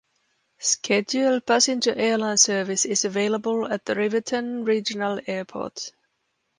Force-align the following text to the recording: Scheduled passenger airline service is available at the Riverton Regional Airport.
Scheduled 0.57 1.45
passenger 1.45 1.93
airline 1.95 2.35
service 2.37 2.85
is 2.85 3.05
available 3.05 3.71
at 3.71 3.85
the 3.85 3.93
Riverton 3.93 4.65
Regional 4.65 5.19
Airport. 5.27 5.91